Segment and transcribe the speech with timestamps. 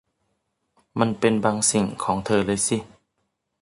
[0.99, 2.77] มันเป็นบางสิ่งของเธอเลยสิ